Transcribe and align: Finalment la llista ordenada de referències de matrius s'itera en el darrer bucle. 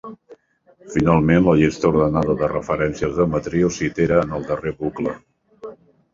Finalment 0.93 1.45
la 1.47 1.53
llista 1.59 1.87
ordenada 1.89 2.37
de 2.39 2.49
referències 2.55 3.15
de 3.19 3.29
matrius 3.35 3.79
s'itera 3.83 4.19
en 4.25 4.35
el 4.41 4.49
darrer 4.51 4.75
bucle. 4.83 5.17